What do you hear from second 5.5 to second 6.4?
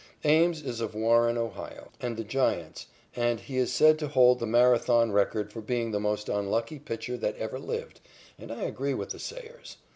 for being the most